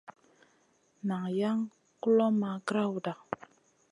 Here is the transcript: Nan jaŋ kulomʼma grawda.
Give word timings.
Nan 1.07 1.27
jaŋ 1.39 1.57
kulomʼma 2.01 2.49
grawda. 2.67 3.13